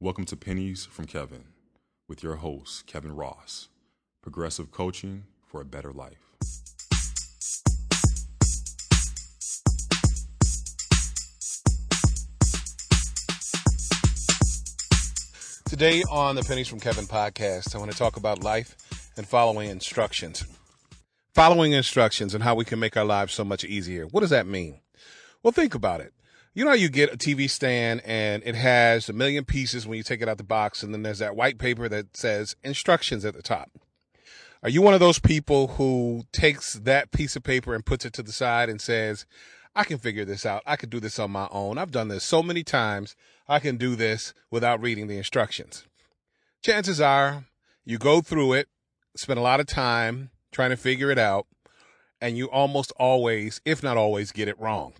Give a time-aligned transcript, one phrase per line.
[0.00, 1.44] Welcome to Pennies from Kevin
[2.08, 3.68] with your host, Kevin Ross,
[4.22, 6.34] progressive coaching for a better life.
[15.64, 18.76] Today on the Pennies from Kevin podcast, I want to talk about life
[19.16, 20.44] and following instructions.
[21.34, 24.06] Following instructions and how we can make our lives so much easier.
[24.06, 24.80] What does that mean?
[25.44, 26.12] Well, think about it.
[26.56, 30.04] You know you get a TV stand and it has a million pieces when you
[30.04, 33.34] take it out the box, and then there's that white paper that says instructions at
[33.34, 33.72] the top.
[34.62, 38.12] Are you one of those people who takes that piece of paper and puts it
[38.14, 39.26] to the side and says,
[39.74, 40.62] I can figure this out.
[40.64, 41.76] I can do this on my own.
[41.76, 43.16] I've done this so many times.
[43.48, 45.84] I can do this without reading the instructions.
[46.62, 47.46] Chances are
[47.84, 48.68] you go through it,
[49.16, 51.48] spend a lot of time trying to figure it out,
[52.20, 54.92] and you almost always, if not always, get it wrong.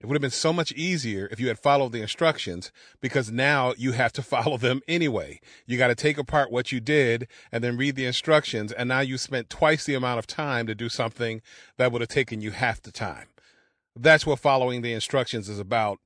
[0.00, 2.70] It would have been so much easier if you had followed the instructions
[3.00, 5.40] because now you have to follow them anyway.
[5.66, 8.70] You got to take apart what you did and then read the instructions.
[8.70, 11.42] And now you spent twice the amount of time to do something
[11.78, 13.26] that would have taken you half the time.
[13.96, 15.98] That's what following the instructions is about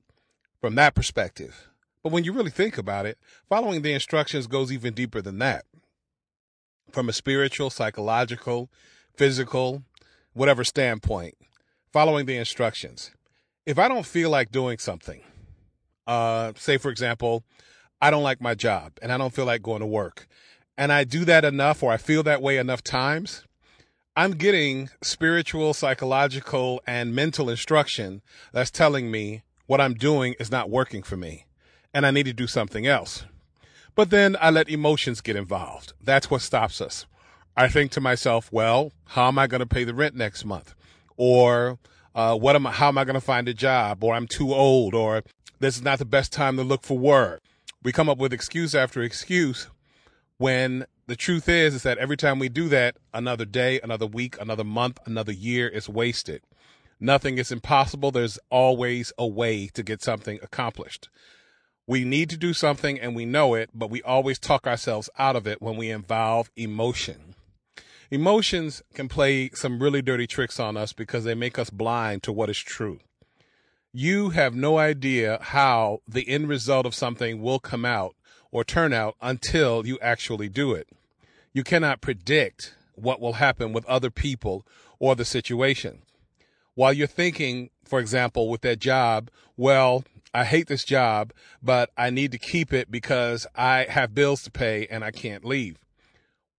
[0.59, 1.69] from that perspective.
[2.01, 5.65] But when you really think about it, following the instructions goes even deeper than that.
[6.91, 8.69] From a spiritual, psychological,
[9.15, 9.83] physical,
[10.33, 11.35] whatever standpoint,
[11.91, 13.11] following the instructions
[13.65, 15.21] if I don't feel like doing something,
[16.07, 17.43] uh, say for example,
[18.01, 20.27] I don't like my job and I don't feel like going to work,
[20.77, 23.43] and I do that enough or I feel that way enough times,
[24.15, 30.69] I'm getting spiritual, psychological, and mental instruction that's telling me what I'm doing is not
[30.69, 31.45] working for me
[31.93, 33.23] and I need to do something else.
[33.95, 35.93] But then I let emotions get involved.
[36.01, 37.05] That's what stops us.
[37.55, 40.73] I think to myself, well, how am I going to pay the rent next month?
[41.17, 41.77] Or
[42.15, 44.03] uh, what am I, how am I going to find a job?
[44.03, 45.23] Or I'm too old, or
[45.59, 47.41] this is not the best time to look for work.
[47.83, 49.67] We come up with excuse after excuse
[50.37, 54.39] when the truth is, is that every time we do that, another day, another week,
[54.39, 56.41] another month, another year is wasted.
[56.99, 58.11] Nothing is impossible.
[58.11, 61.09] There's always a way to get something accomplished.
[61.85, 65.35] We need to do something and we know it, but we always talk ourselves out
[65.35, 67.32] of it when we involve emotion.
[68.11, 72.31] Emotions can play some really dirty tricks on us because they make us blind to
[72.31, 72.99] what is true.
[73.91, 78.15] You have no idea how the end result of something will come out
[78.51, 80.87] or turn out until you actually do it.
[81.53, 84.65] You cannot predict what will happen with other people
[84.99, 86.01] or the situation.
[86.75, 90.03] While you're thinking, for example, with that job, well,
[90.33, 91.31] I hate this job,
[91.61, 95.45] but I need to keep it because I have bills to pay and I can't
[95.45, 95.77] leave.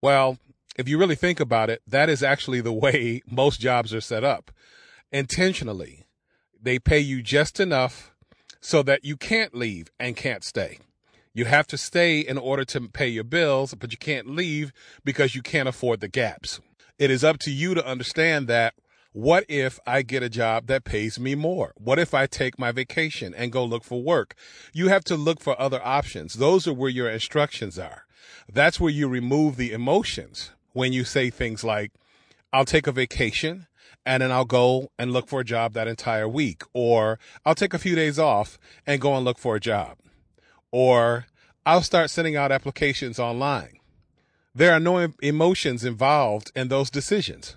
[0.01, 0.39] Well,
[0.77, 4.25] if you really think about it, that is actually the way most jobs are set
[4.25, 4.51] up.
[5.13, 6.07] Intentionally,
[6.61, 8.13] they pay you just enough
[8.61, 10.79] so that you can't leave and can't stay.
[11.33, 14.73] You have to stay in order to pay your bills, but you can't leave
[15.05, 16.61] because you can't afford the gaps.
[16.99, 18.75] It is up to you to understand that
[19.13, 21.73] what if I get a job that pays me more?
[21.77, 24.35] What if I take my vacation and go look for work?
[24.73, 26.35] You have to look for other options.
[26.35, 28.07] Those are where your instructions are.
[28.53, 31.93] That's where you remove the emotions when you say things like,
[32.53, 33.67] I'll take a vacation
[34.05, 37.73] and then I'll go and look for a job that entire week, or I'll take
[37.73, 39.97] a few days off and go and look for a job,
[40.71, 41.27] or
[41.65, 43.79] I'll start sending out applications online.
[44.55, 47.57] There are no emotions involved in those decisions,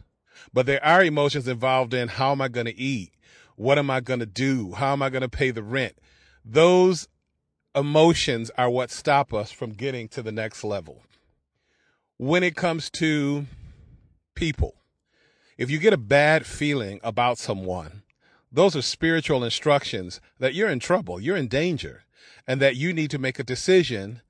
[0.53, 3.11] but there are emotions involved in how am I going to eat?
[3.55, 4.71] What am I going to do?
[4.73, 5.97] How am I going to pay the rent?
[6.45, 7.07] Those
[7.75, 11.03] emotions are what stop us from getting to the next level
[12.17, 13.45] when it comes to
[14.35, 14.75] people.
[15.57, 18.03] If you get a bad feeling about someone,
[18.51, 22.03] those are spiritual instructions that you're in trouble, you're in danger,
[22.47, 24.21] and that you need to make a decision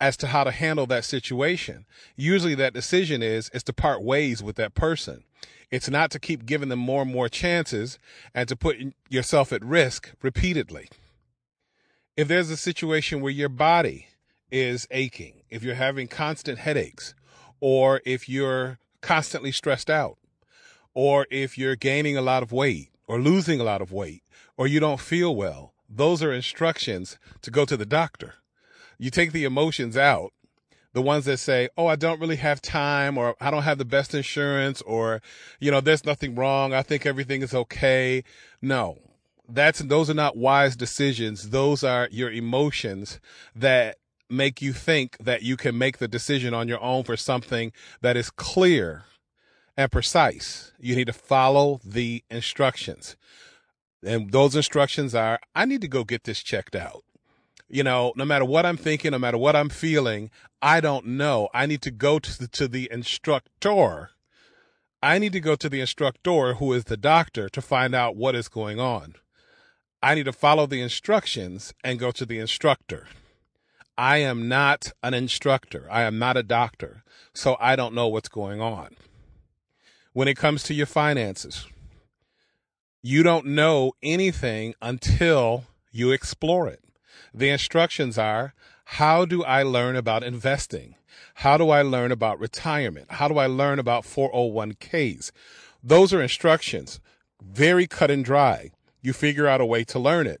[0.00, 1.86] as to how to handle that situation.
[2.16, 5.24] Usually that decision is is to part ways with that person.
[5.70, 7.98] It's not to keep giving them more and more chances
[8.34, 8.76] and to put
[9.08, 10.88] yourself at risk repeatedly.
[12.16, 14.08] If there's a situation where your body
[14.50, 17.14] is aching, if you're having constant headaches,
[17.68, 20.18] or if you're constantly stressed out,
[20.94, 24.22] or if you're gaining a lot of weight or losing a lot of weight,
[24.56, 28.34] or you don't feel well, those are instructions to go to the doctor.
[28.98, 30.32] You take the emotions out,
[30.92, 33.84] the ones that say, Oh, I don't really have time, or I don't have the
[33.84, 35.20] best insurance, or,
[35.58, 36.72] you know, there's nothing wrong.
[36.72, 38.22] I think everything is okay.
[38.62, 39.00] No,
[39.48, 41.50] that's, those are not wise decisions.
[41.50, 43.18] Those are your emotions
[43.56, 43.96] that
[44.28, 48.16] make you think that you can make the decision on your own for something that
[48.16, 49.04] is clear
[49.76, 50.72] and precise.
[50.78, 53.16] You need to follow the instructions.
[54.04, 57.04] And those instructions are I need to go get this checked out.
[57.68, 60.30] You know, no matter what I'm thinking, no matter what I'm feeling,
[60.62, 61.48] I don't know.
[61.52, 64.10] I need to go to the, to the instructor.
[65.02, 68.34] I need to go to the instructor, who is the doctor, to find out what
[68.34, 69.14] is going on.
[70.02, 73.08] I need to follow the instructions and go to the instructor.
[73.98, 75.86] I am not an instructor.
[75.90, 77.02] I am not a doctor.
[77.32, 78.96] So I don't know what's going on.
[80.12, 81.66] When it comes to your finances,
[83.02, 86.82] you don't know anything until you explore it.
[87.32, 88.54] The instructions are
[88.84, 90.94] how do I learn about investing?
[91.34, 93.12] How do I learn about retirement?
[93.12, 95.32] How do I learn about 401ks?
[95.82, 97.00] Those are instructions,
[97.42, 98.70] very cut and dry.
[99.02, 100.40] You figure out a way to learn it.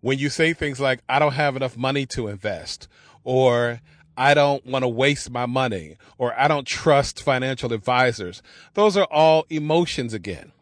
[0.00, 2.88] When you say things like, I don't have enough money to invest,
[3.24, 3.80] or
[4.16, 8.42] I don't want to waste my money, or I don't trust financial advisors,
[8.74, 10.52] those are all emotions again.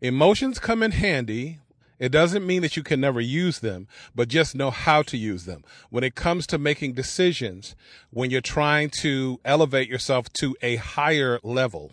[0.00, 1.58] Emotions come in handy
[1.98, 5.44] it doesn't mean that you can never use them, but just know how to use
[5.44, 5.64] them.
[5.90, 7.74] When it comes to making decisions,
[8.10, 11.92] when you're trying to elevate yourself to a higher level,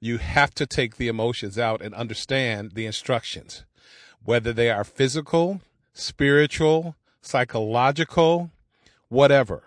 [0.00, 3.64] you have to take the emotions out and understand the instructions,
[4.24, 5.60] whether they are physical,
[6.00, 8.50] spiritual, psychological,
[9.08, 9.64] whatever.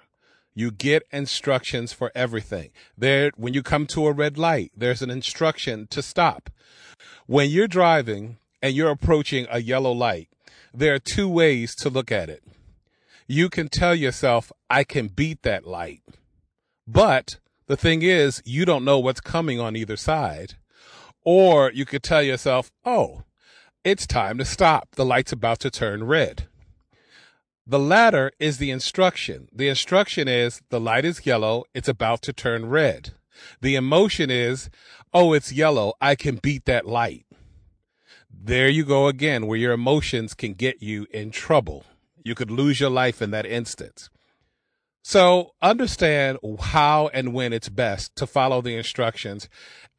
[0.55, 2.71] You get instructions for everything.
[2.97, 6.49] There, when you come to a red light, there's an instruction to stop.
[7.25, 10.29] When you're driving, and you're approaching a yellow light,
[10.73, 12.43] there are two ways to look at it.
[13.27, 16.01] You can tell yourself, I can beat that light.
[16.87, 20.53] But the thing is, you don't know what's coming on either side.
[21.25, 23.23] Or you could tell yourself, oh,
[23.83, 24.95] it's time to stop.
[24.95, 26.47] The light's about to turn red.
[27.65, 29.47] The latter is the instruction.
[29.53, 31.63] The instruction is the light is yellow.
[31.73, 33.11] It's about to turn red.
[33.61, 34.69] The emotion is,
[35.13, 35.93] oh, it's yellow.
[36.01, 37.25] I can beat that light
[38.45, 41.85] there you go again, where your emotions can get you in trouble.
[42.23, 44.09] You could lose your life in that instance.
[45.01, 49.47] So understand how and when it's best to follow the instructions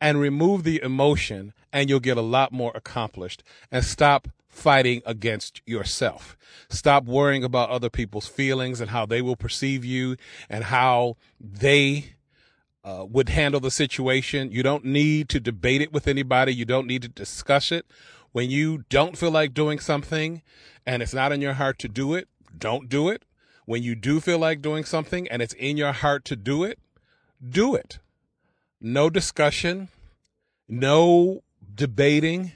[0.01, 3.43] and remove the emotion, and you'll get a lot more accomplished.
[3.71, 6.37] And stop fighting against yourself.
[6.71, 10.17] Stop worrying about other people's feelings and how they will perceive you
[10.49, 12.15] and how they
[12.85, 14.53] uh, would handle the situation.
[14.53, 16.55] You don't need to debate it with anybody.
[16.55, 17.85] You don't need to discuss it.
[18.31, 20.43] When you don't feel like doing something
[20.87, 23.25] and it's not in your heart to do it, don't do it.
[23.67, 26.79] When you do feel like doing something and it's in your heart to do it,
[27.47, 27.99] do it.
[28.81, 29.89] No discussion,
[30.69, 31.44] no
[31.75, 32.53] debating,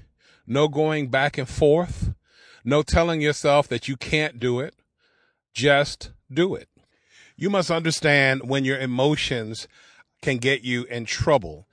[0.47, 2.13] no going back and forth,
[2.65, 4.75] no telling yourself that you can't do it.
[5.55, 6.69] Just do it.
[7.37, 9.69] You must understand when your emotions
[10.23, 11.67] can get you in trouble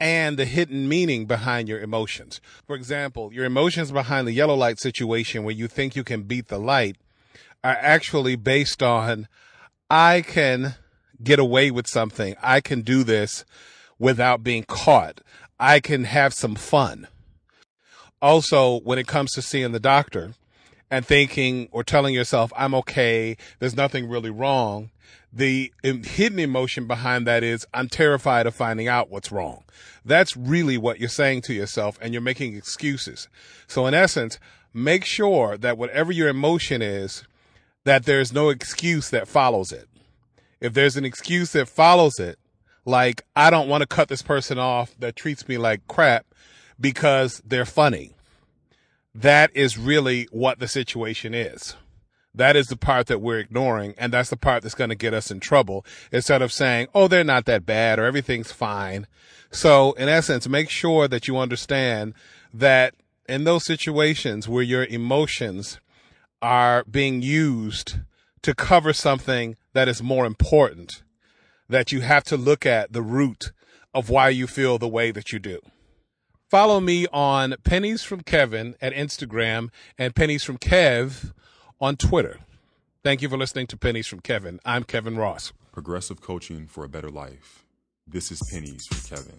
[0.00, 2.40] and the hidden meaning behind your emotions.
[2.66, 6.48] For example, your emotions behind the yellow light situation where you think you can beat
[6.48, 6.96] the light
[7.62, 9.28] are actually based on
[9.88, 10.74] I can
[11.22, 12.34] get away with something.
[12.42, 13.44] I can do this
[13.98, 15.20] without being caught.
[15.62, 17.06] I can have some fun.
[18.20, 20.34] Also, when it comes to seeing the doctor
[20.90, 24.90] and thinking or telling yourself, I'm okay, there's nothing really wrong,
[25.32, 29.62] the hidden emotion behind that is I'm terrified of finding out what's wrong.
[30.04, 33.28] That's really what you're saying to yourself and you're making excuses.
[33.68, 34.40] So in essence,
[34.74, 37.22] make sure that whatever your emotion is,
[37.84, 39.88] that there's no excuse that follows it.
[40.60, 42.40] If there's an excuse that follows it,
[42.84, 46.26] like I don't want to cut this person off that treats me like crap
[46.80, 48.12] because they're funny.
[49.14, 51.76] That is really what the situation is.
[52.34, 53.94] That is the part that we're ignoring.
[53.98, 57.08] And that's the part that's going to get us in trouble instead of saying, Oh,
[57.08, 59.06] they're not that bad or everything's fine.
[59.50, 62.14] So in essence, make sure that you understand
[62.54, 62.94] that
[63.28, 65.78] in those situations where your emotions
[66.40, 67.96] are being used
[68.42, 71.02] to cover something that is more important,
[71.72, 73.52] that you have to look at the root
[73.94, 75.60] of why you feel the way that you do.
[76.50, 81.32] Follow me on Pennies from Kevin at Instagram and Pennies from Kev
[81.80, 82.40] on Twitter.
[83.02, 84.60] Thank you for listening to Pennies from Kevin.
[84.64, 85.52] I'm Kevin Ross.
[85.72, 87.64] Progressive coaching for a better life.
[88.06, 89.38] This is Pennies from Kevin.